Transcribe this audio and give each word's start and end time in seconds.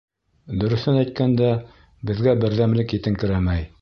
Дөрөҫөн 0.61 0.97
әйткәндә, 1.01 1.51
беҙгә 2.11 2.35
берҙәмлек 2.45 2.97
етеңкерәмәй. 2.99 3.69